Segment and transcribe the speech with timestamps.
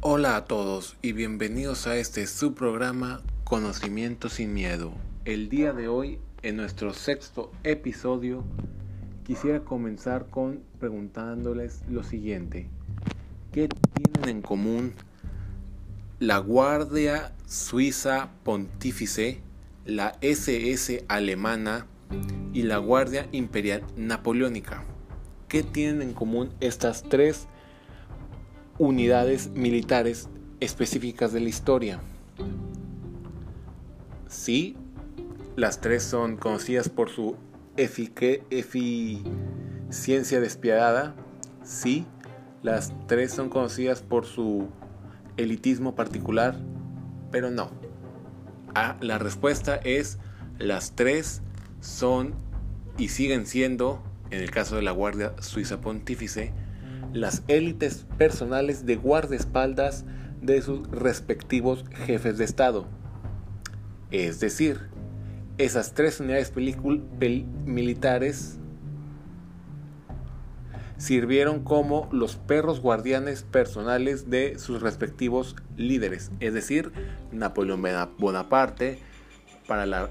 [0.00, 4.92] Hola a todos y bienvenidos a este subprograma Conocimiento sin Miedo.
[5.24, 8.44] El día de hoy, en nuestro sexto episodio,
[9.24, 12.68] quisiera comenzar con preguntándoles lo siguiente.
[13.50, 14.94] ¿Qué tienen en común
[16.20, 19.40] la Guardia Suiza Pontífice,
[19.84, 21.88] la SS alemana
[22.52, 24.84] y la Guardia Imperial Napoleónica?
[25.48, 27.48] ¿Qué tienen en común estas tres
[28.78, 30.28] unidades militares
[30.60, 32.00] específicas de la historia.
[34.28, 34.76] Sí,
[35.56, 37.36] las tres son conocidas por su
[37.76, 39.24] eficiencia
[40.40, 41.14] despiadada.
[41.62, 42.06] Sí,
[42.62, 44.68] las tres son conocidas por su
[45.36, 46.56] elitismo particular,
[47.30, 47.70] pero no.
[48.74, 50.18] Ah, la respuesta es
[50.58, 51.42] las tres
[51.80, 52.34] son
[52.98, 56.52] y siguen siendo, en el caso de la Guardia Suiza Pontífice,
[57.12, 60.04] las élites personales de guardaespaldas
[60.40, 62.86] de sus respectivos jefes de Estado.
[64.10, 64.88] Es decir,
[65.58, 66.52] esas tres unidades
[67.64, 68.58] militares
[70.96, 76.92] sirvieron como los perros guardianes personales de sus respectivos líderes, es decir,
[77.32, 77.82] Napoleón
[78.18, 78.98] Bonaparte
[79.66, 80.10] para la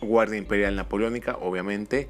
[0.00, 2.08] Guardia Imperial Napoleónica, obviamente,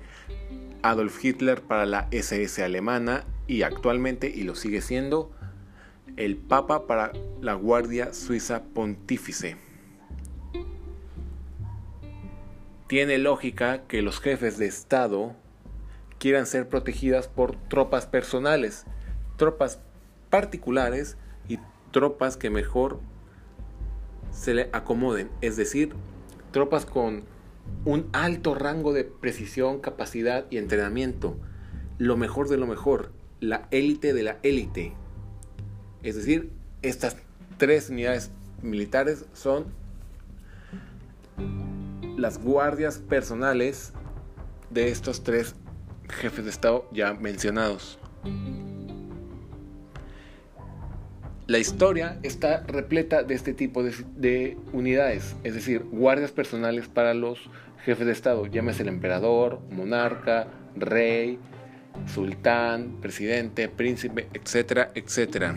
[0.82, 5.30] Adolf Hitler para la SS alemana y actualmente, y lo sigue siendo,
[6.16, 9.56] el Papa para la Guardia Suiza Pontífice.
[12.86, 15.34] Tiene lógica que los jefes de Estado
[16.18, 18.86] quieran ser protegidas por tropas personales,
[19.36, 19.80] tropas
[20.30, 21.16] particulares
[21.48, 21.58] y
[21.90, 23.00] tropas que mejor
[24.30, 25.94] se le acomoden, es decir,
[26.50, 27.24] tropas con
[27.84, 31.36] un alto rango de precisión, capacidad y entrenamiento,
[31.98, 34.92] lo mejor de lo mejor, la élite de la élite.
[36.02, 36.50] Es decir,
[36.82, 37.16] estas
[37.56, 38.30] tres unidades
[38.62, 39.66] militares son
[42.16, 43.92] las guardias personales
[44.70, 45.54] de estos tres
[46.08, 47.98] jefes de Estado ya mencionados.
[51.46, 57.50] La historia está repleta de este tipo de, unidades, es decir, guardias personales para los
[57.84, 61.38] jefes de Estado, llámese el emperador, monarca, rey,
[62.12, 65.56] sultán, presidente, príncipe, etcétera, etcétera.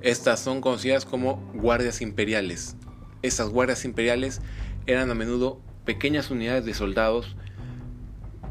[0.00, 2.76] Estas son conocidas como guardias imperiales.
[3.22, 4.40] Estas guardias imperiales
[4.86, 7.36] eran a menudo pequeñas unidades de soldados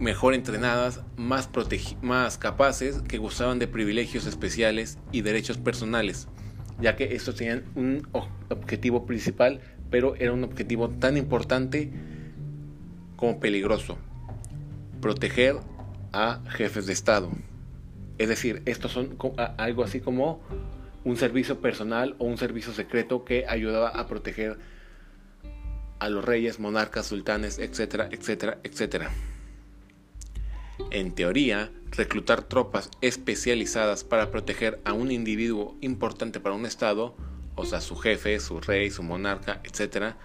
[0.02, 1.48] mejor entrenadas, más,
[2.02, 6.28] más capaces, que gozaban de privilegios especiales y derechos personales,
[6.82, 8.08] ya que estos tenían un
[8.50, 9.62] objetivo principal,
[9.92, 11.92] pero era un objetivo tan importante
[13.16, 14.00] como peligroso,
[15.02, 15.58] proteger
[16.11, 17.31] a jefes de Estado.
[18.17, 19.17] Es decir, estos son
[19.57, 20.41] algo así como
[21.03, 24.59] un servicio personal o un servicio secreto que ayudaba a proteger
[25.99, 29.11] a los reyes, monarcas, sultanes, etcétera, etcétera, etcétera.
[30.89, 37.16] En teoría, reclutar tropas especializadas para proteger a un individuo importante para un estado,
[37.55, 40.17] o sea, su jefe, su rey, su monarca, etcétera,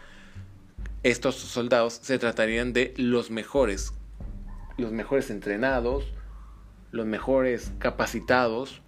[1.02, 3.92] estos soldados se tratarían de los mejores
[4.76, 6.04] los mejores entrenados,
[6.90, 8.82] los mejores capacitados,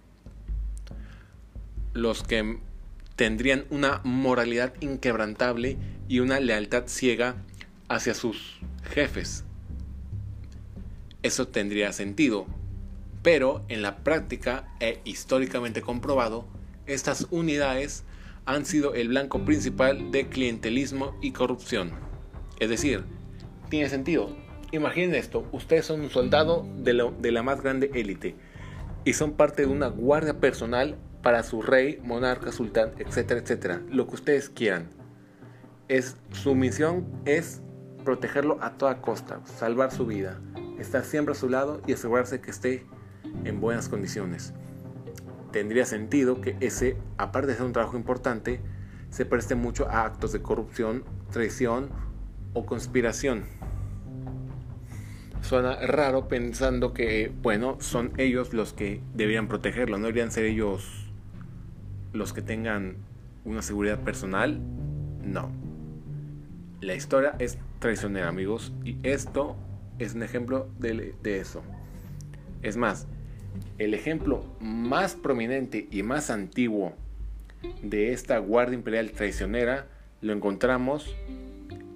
[1.93, 2.59] los que
[3.15, 7.35] tendrían una moralidad inquebrantable y una lealtad ciega
[7.87, 8.59] hacia sus
[8.93, 9.43] jefes.
[11.21, 12.45] Eso tendría sentido,
[13.23, 16.47] pero en la práctica e históricamente comprobado,
[16.85, 18.03] estas unidades
[18.45, 21.91] han sido el blanco principal de clientelismo y corrupción.
[22.59, 23.03] Es decir,
[23.69, 24.35] tiene sentido,
[24.71, 26.93] Imaginen esto, ustedes son un soldado de,
[27.31, 28.35] la más grande élite
[29.03, 34.07] y son parte de una guardia personal para su rey, monarca, sultán, etcétera, etcétera, lo
[34.07, 34.89] que ustedes quieran.
[35.87, 37.63] Es, su misión es
[38.05, 40.39] protegerlo a toda costa, salvar su vida,
[40.77, 42.85] estar siempre a su lado y asegurarse que esté
[43.45, 44.53] en buenas condiciones.
[45.51, 48.59] Tendría sentido que ese, aparte de ser un trabajo importante,
[49.09, 51.89] se preste mucho a actos de corrupción, traición
[52.53, 53.45] o conspiración
[55.49, 61.09] suena raro pensando que, bueno, son ellos los que deberían protegerlo, no deberían ser ellos
[62.13, 62.97] los que tengan
[63.45, 64.59] una seguridad personal.
[65.23, 65.49] No.
[66.81, 69.55] La historia es traicionera, amigos, y esto
[69.97, 71.63] es un ejemplo de, de eso.
[72.61, 73.07] Es más,
[73.79, 76.93] el ejemplo más prominente y más antiguo
[77.81, 79.87] de esta Guardia Imperial traicionera
[80.21, 81.15] lo encontramos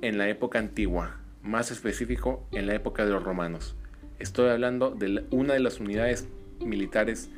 [0.01, 3.75] en la época antigua, más específico en la época de los romanos.
[4.19, 6.27] Estoy hablando de una de las unidades
[6.59, 7.29] militares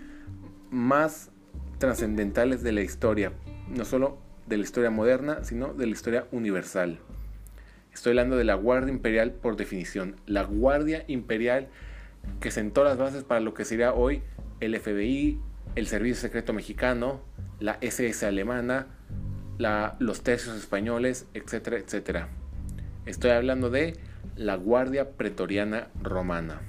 [0.69, 1.31] más
[1.79, 3.33] trascendentales de la historia,
[3.67, 4.17] no solo
[4.47, 6.99] de la historia moderna, sino de la historia universal.
[7.93, 10.15] Estoy hablando de la Guardia Imperial por definición.
[10.25, 11.69] La Guardia Imperial
[12.39, 14.21] que sentó las bases para lo que sería hoy
[14.59, 15.39] el FBI,
[15.75, 17.21] el Servicio Secreto Mexicano,
[17.59, 18.87] la SS alemana,
[19.99, 22.29] los tercios españoles, etcétera, etcétera.
[23.05, 23.93] Estoy hablando de
[24.35, 26.61] la Guardia Pretoriana Romana.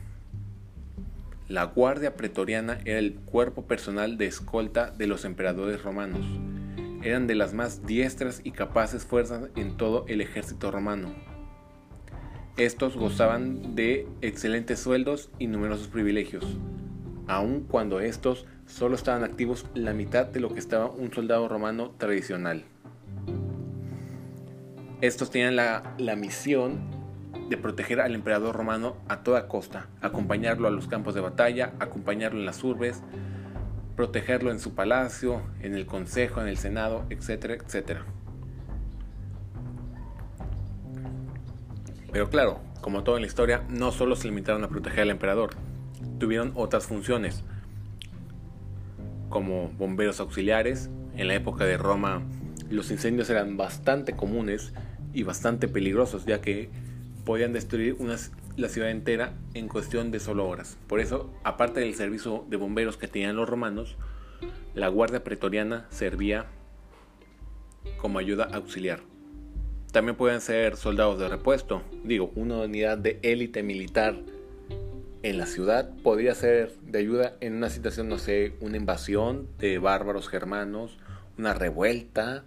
[1.48, 6.26] La Guardia Pretoriana era el cuerpo personal de escolta de los emperadores romanos.
[7.02, 11.14] Eran de las más diestras y capaces fuerzas en todo el ejército romano.
[12.58, 16.44] Estos gozaban de excelentes sueldos y numerosos privilegios,
[17.28, 21.94] aun cuando estos solo estaban activos la mitad de lo que estaba un soldado romano
[21.96, 22.64] tradicional.
[25.06, 26.80] Estos tenían la, la misión
[27.48, 32.40] de proteger al emperador romano a toda costa, acompañarlo a los campos de batalla, acompañarlo
[32.40, 33.04] en las urbes,
[33.94, 38.04] protegerlo en su palacio, en el consejo, en el senado, etcétera, etcétera.
[42.10, 45.50] Pero claro, como todo en la historia, no solo se limitaron a proteger al emperador,
[46.18, 47.44] tuvieron otras funciones,
[49.28, 50.90] como bomberos auxiliares.
[51.16, 52.22] En la época de Roma
[52.70, 54.72] los incendios eran bastante comunes
[55.16, 56.68] y bastante peligrosos, ya que
[57.24, 57.96] podían destruir
[58.56, 60.76] la ciudad entera en cuestión de solo horas.
[60.86, 63.96] Por eso, aparte del servicio de bomberos que tenían los romanos,
[64.74, 66.44] la guardia pretoriana servía
[67.96, 69.00] como ayuda auxiliar.
[69.90, 74.16] También pueden ser soldados de repuesto, digo, una unidad de élite militar
[75.22, 79.78] en la ciudad podría ser de ayuda en una situación, no sé, una invasión de
[79.78, 80.98] bárbaros germanos,
[81.38, 82.44] una revuelta,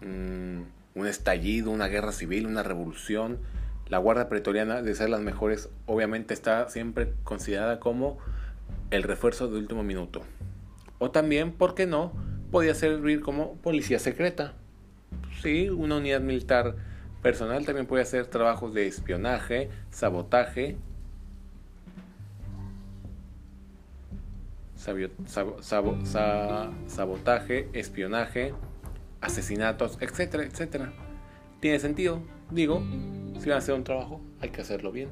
[0.00, 3.38] mm, un estallido, una guerra civil, una revolución
[3.88, 8.18] la Guardia Pretoriana, de ser las mejores, obviamente está siempre considerada como
[8.90, 10.22] el refuerzo de último minuto.
[10.98, 12.12] O también, ¿por qué no?
[12.50, 14.54] Podía servir como policía secreta.
[15.40, 16.74] Sí, una unidad militar
[17.22, 20.76] personal también puede hacer trabajos de espionaje, sabotaje,
[26.86, 28.54] sabotaje, espionaje,
[29.26, 30.92] asesinatos, etcétera, etcétera.
[31.60, 32.82] Tiene sentido, digo,
[33.38, 35.08] si van a hacer un trabajo, hay que hacerlo bien.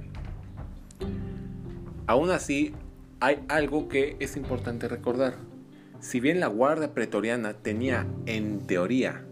[2.07, 2.75] Aún así,
[3.21, 5.35] hay algo que es importante recordar.
[6.01, 9.25] Si bien la Guardia Pretoriana tenía, en teoría,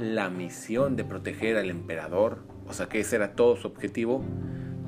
[0.00, 4.24] la misión de proteger al emperador, o sea que ese era todo su objetivo,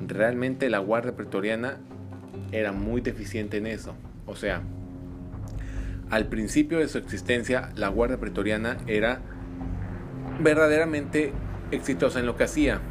[0.07, 1.79] realmente la Guardia Pretoriana
[2.51, 3.95] era muy deficiente en eso.
[4.25, 4.63] O sea,
[6.09, 9.21] al principio de su existencia, la Guardia Pretoriana era
[10.39, 11.33] verdaderamente
[11.71, 12.81] exitosa en lo que hacía.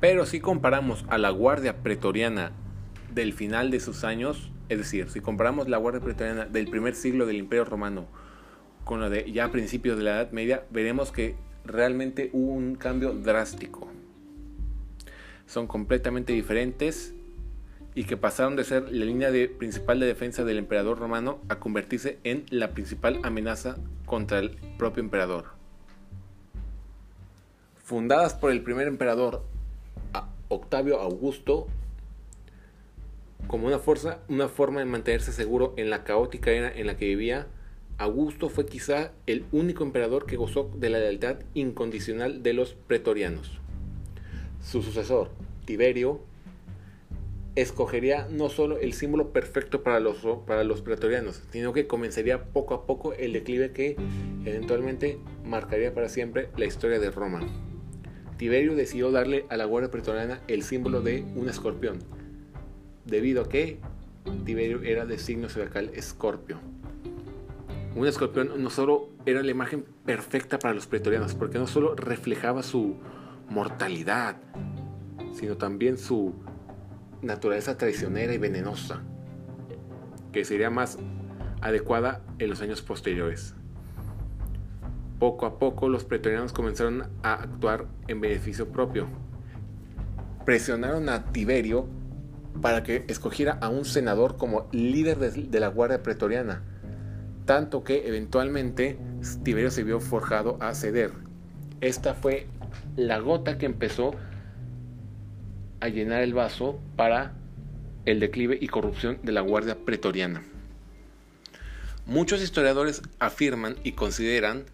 [0.00, 2.52] Pero si comparamos a la Guardia Pretoriana
[3.12, 7.26] del final de sus años, es decir, si comparamos la Guardia Pretoriana del primer siglo
[7.26, 8.06] del Imperio Romano
[8.84, 11.34] con la de ya a principios de la Edad Media, veremos que
[11.68, 13.88] realmente hubo un cambio drástico.
[15.46, 17.14] Son completamente diferentes
[17.94, 22.18] y que pasaron de ser la línea principal de defensa del emperador romano a convertirse
[22.24, 23.76] en la principal amenaza
[24.06, 25.46] contra el propio emperador.
[27.84, 29.42] Fundadas por el primer emperador
[30.48, 31.66] Octavio Augusto
[33.46, 37.06] como una, fuerza, una forma de mantenerse seguro en la caótica era en la que
[37.06, 37.46] vivía,
[37.98, 43.58] Augusto fue quizá el único emperador que gozó de la lealtad incondicional de los pretorianos.
[44.62, 45.30] Su sucesor,
[45.64, 46.20] Tiberio,
[47.56, 52.74] escogería no solo el símbolo perfecto para los, para los pretorianos, sino que comenzaría poco
[52.74, 53.96] a poco el declive que
[54.44, 57.40] eventualmente marcaría para siempre la historia de Roma.
[58.36, 61.98] Tiberio decidió darle a la Guardia Pretoriana el símbolo de un escorpión,
[63.04, 63.78] debido a que
[64.44, 66.60] Tiberio era de signo zodiacal escorpio.
[67.98, 72.62] Un escorpión no solo era la imagen perfecta para los pretorianos, porque no solo reflejaba
[72.62, 72.94] su
[73.48, 74.36] mortalidad,
[75.32, 76.32] sino también su
[77.22, 79.02] naturaleza traicionera y venenosa,
[80.30, 80.96] que sería más
[81.60, 83.56] adecuada en los años posteriores.
[85.18, 89.08] Poco a poco los pretorianos comenzaron a actuar en beneficio propio.
[90.44, 91.88] Presionaron a Tiberio
[92.62, 96.62] para que escogiera a un senador como líder de, la Guardia Pretoriana,
[97.48, 98.98] tanto que eventualmente
[99.42, 101.12] Tiberio se vio forjado a ceder.
[101.80, 102.46] Esta fue
[102.94, 104.10] la gota que empezó
[105.80, 107.32] a llenar el vaso para
[108.04, 110.42] el declive y corrupción de la Guardia Pretoriana.
[112.04, 114.66] Muchos historiadores afirman y consideran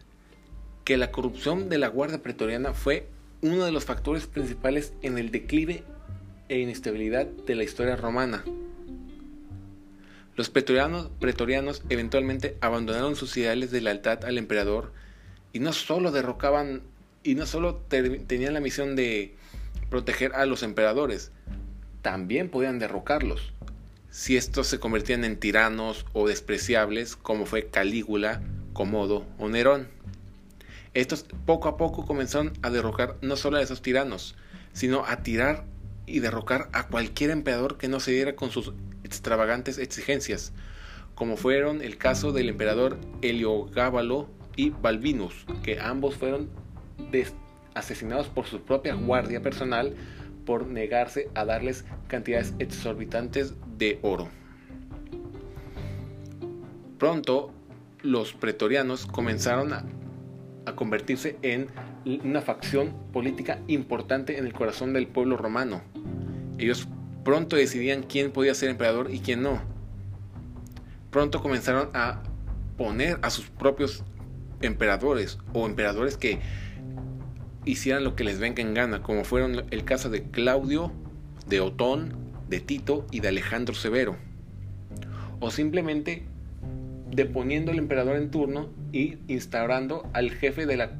[0.83, 3.07] que la corrupción de la Guardia Pretoriana fue
[3.41, 5.85] uno de los factores principales en el declive
[6.49, 8.43] e inestabilidad de la historia romana.
[10.37, 14.93] Los pretorianos, eventualmente abandonaron sus ideales de lealtad al emperador
[15.53, 16.83] y no solo derrocaban
[17.23, 19.37] y no solo tenían la misión de
[19.91, 21.31] proteger a los emperadores,
[22.03, 23.53] también podían derrocarlos.
[24.11, 29.89] Si estos se convertían en tiranos o despreciables, como fue Calígula, Comodo o Nerón.
[30.95, 34.37] Estos poco a poco comenzaron a derrocar no solo a esos tiranos,
[34.73, 35.65] sino a tirar
[36.07, 38.73] y derrocar a cualquier emperador que no se diera con sus
[39.05, 40.53] extravagantes exigencias,
[41.15, 46.49] como fueron el caso del emperador Heliogábalo y Balbinus, que ambos fueron
[47.75, 49.95] asesinados por su propia guardia personal
[50.45, 54.29] por negarse a darles cantidades exorbitantes de oro.
[56.99, 57.53] Pronto
[58.03, 59.85] los pretorianos comenzaron a,
[60.67, 61.69] a convertirse en
[62.25, 65.83] una facción política importante en el corazón del pueblo romano.
[66.59, 66.87] Ellos
[67.25, 69.61] pronto decidían quién podía ser emperador y quién no.
[71.11, 72.23] Pronto comenzaron a
[72.77, 74.05] poner a sus propios
[74.61, 76.41] emperadores o emperadores que
[77.65, 80.93] hicieran lo que les venga en gana, como fueron el caso de Claudio,
[81.47, 82.15] de Otón,
[82.49, 84.17] de Tito y de Alejandro Severo.
[85.41, 86.27] O simplemente
[87.11, 90.91] deponiendo al emperador en turno y instaurando al jefe de la,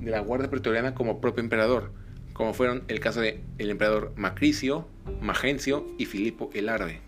[0.00, 1.92] de la Guardia Pretoriana como propio emperador,
[2.40, 4.88] como fueron el caso de el emperador Macricio,
[5.20, 7.00] Magencio y Filipo el Árabe.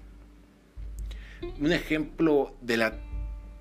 [1.59, 2.99] Un ejemplo de la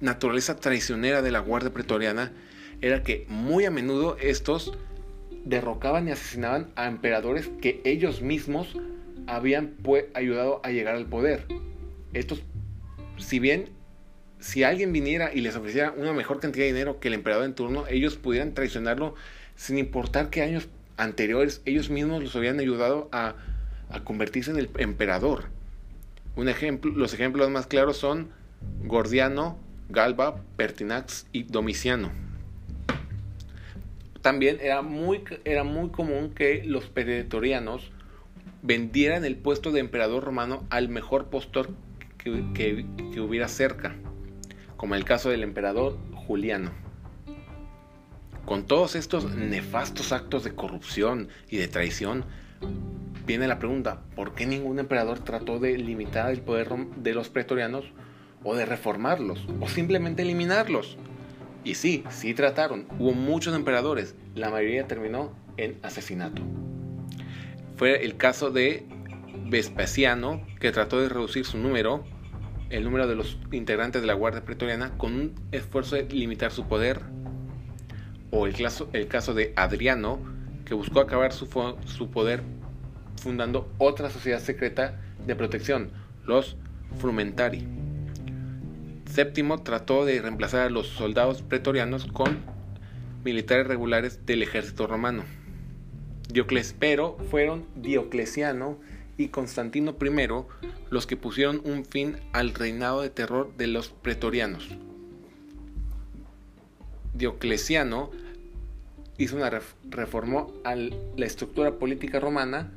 [0.02, 2.34] naturaleza traicionera de la Guardia Pretoriana
[2.82, 4.78] era que muy a menudo estos
[5.46, 8.76] derrocaban y asesinaban a emperadores que ellos mismos
[9.26, 9.78] habían
[10.14, 11.46] ayudado a llegar al poder.
[12.12, 12.44] Estos,
[13.18, 13.70] si bien,
[14.42, 17.56] si alguien viniera y les ofreciera una mejor cantidad de dinero que el emperador en
[17.56, 19.16] turno, ellos pudieran traicionarlo
[19.56, 20.68] sin importar que años
[21.02, 23.36] anteriores ellos mismos los habían ayudado a,
[24.06, 25.46] convertirse en el emperador.
[26.38, 28.30] Un ejemplo, los ejemplos más claros son
[28.86, 32.12] Gordiano, Galba, Pertinax y Domiciano.
[34.22, 37.92] También era muy, era muy común que los pretorianos
[38.62, 41.72] vendieran el puesto de emperador romano al mejor postor
[42.18, 43.96] que, que, hubiera cerca,
[44.78, 46.72] como el caso del emperador Juliano.
[48.46, 52.26] Con todos estos nefastos actos de corrupción y de traición,
[53.26, 57.86] viene la pregunta, ¿por qué ningún emperador trató de limitar el poder de los pretorianos
[58.44, 60.98] o de reformarlos o simplemente eliminarlos?
[61.64, 62.88] Y sí, sí trataron.
[62.98, 64.16] Hubo muchos emperadores.
[64.36, 66.42] La mayoría terminó en asesinato.
[67.78, 68.86] Fue el caso de
[69.48, 72.04] Vespasiano, que trató de reducir su número,
[72.70, 76.68] el número de los integrantes de la Guardia Pretoriana, con un esfuerzo de limitar su
[76.68, 77.02] poder.
[78.32, 80.20] O el caso, el caso de Adriano,
[80.66, 81.48] que buscó acabar su,
[81.86, 82.44] su poder
[83.18, 85.92] fundando otra sociedad secreta de protección,
[86.26, 86.58] los
[86.98, 87.68] Frumentari.
[89.06, 92.40] Séptimo trató de reemplazar a los soldados pretorianos con
[93.24, 95.24] militares regulares del ejército romano.
[96.32, 98.80] Diocles, pero fueron Diocleciano
[99.18, 104.70] y Constantino I los que pusieron un fin al reinado de terror de los pretorianos.
[107.14, 108.12] Diocleciano
[109.18, 112.72] hizo una reformó a la estructura política romana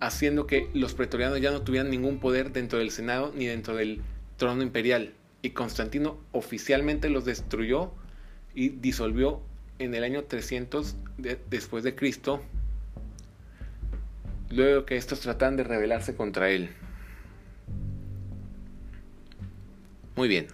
[0.00, 4.02] haciendo que los pretorianos ya no tuvieran ningún poder dentro del Senado ni dentro del
[4.36, 5.12] trono imperial
[5.42, 7.92] y Constantino oficialmente los destruyó
[8.54, 9.40] y disolvió
[9.78, 10.96] en el año 300
[11.50, 12.42] después de Cristo,
[14.50, 16.70] luego que estos tratan de rebelarse contra él.
[20.16, 20.48] Muy bien,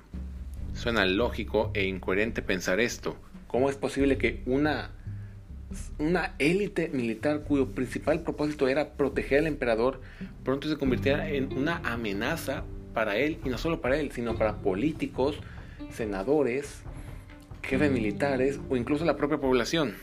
[0.83, 3.17] suena lógico e incoherente pensar esto.
[3.47, 4.91] ¿Cómo es posible que una,
[5.99, 10.01] una élite militar cuyo principal propósito era proteger al emperador
[10.43, 14.57] pronto se convirtiera en una amenaza para él, y no solo para él, sino para
[14.57, 15.39] políticos,
[15.93, 16.83] senadores,
[17.63, 19.95] jefes militares o incluso la propia población.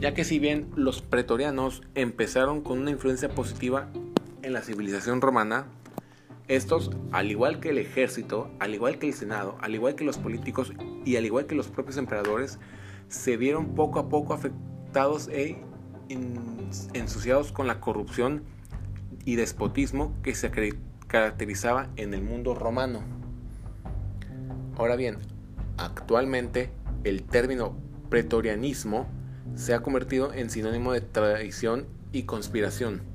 [0.00, 3.88] Ya que si bien los pretorianos empezaron con una influencia positiva
[4.42, 5.66] en la civilización romana,
[6.48, 10.18] estos, al igual que el ejército, al igual que el senado, al igual que los
[10.18, 10.72] políticos
[11.04, 12.58] y al igual que los propios emperadores,
[13.08, 15.56] se vieron poco a poco afectados e
[16.92, 18.42] ensuciados con la corrupción
[19.24, 20.50] y despotismo que se
[21.06, 23.02] caracterizaba en el mundo romano.
[24.76, 25.18] Ahora bien,
[25.78, 26.70] actualmente
[27.04, 27.76] el término
[28.10, 29.06] pretorianismo
[29.54, 33.13] se ha convertido en sinónimo de traición y conspiración.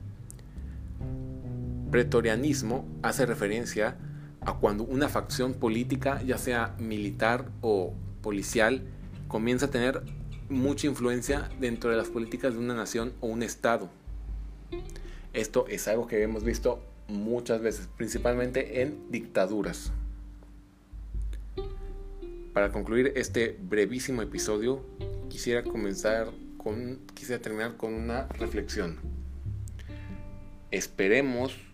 [1.91, 3.97] Pretorianismo hace referencia
[4.41, 8.83] a cuando una facción política, ya sea militar o policial,
[9.27, 10.03] comienza a tener
[10.49, 13.89] mucha influencia dentro de las políticas de una nación o un estado.
[15.33, 19.91] Esto es algo que hemos visto muchas veces, principalmente en dictaduras.
[22.53, 24.83] Para concluir este brevísimo episodio,
[25.29, 28.97] quisiera comenzar con quisiera terminar con una reflexión.
[30.71, 31.68] Esperemos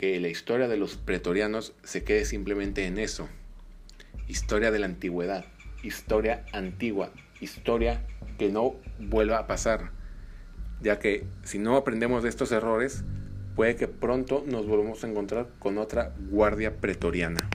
[0.00, 3.28] que la historia de los pretorianos se quede simplemente en eso.
[4.28, 5.44] Historia de la antigüedad,
[5.82, 8.00] historia antigua, historia
[8.38, 9.90] que no vuelva a pasar,
[10.80, 13.04] ya que si no aprendemos de estos errores,
[13.54, 17.50] puede que pronto nos volvamos a encontrar con otra guardia pretoriana.